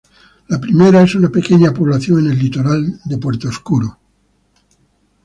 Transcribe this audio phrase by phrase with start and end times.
[0.47, 3.99] La primera es una pequeña población en el litoral de Puerto Oscuro.